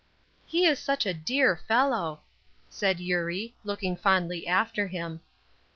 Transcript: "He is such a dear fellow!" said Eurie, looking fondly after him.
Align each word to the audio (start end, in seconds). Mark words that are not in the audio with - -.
"He 0.47 0.65
is 0.65 0.79
such 0.79 1.05
a 1.05 1.13
dear 1.13 1.55
fellow!" 1.67 2.21
said 2.71 2.99
Eurie, 2.99 3.53
looking 3.63 3.95
fondly 3.95 4.47
after 4.47 4.87
him. 4.87 5.21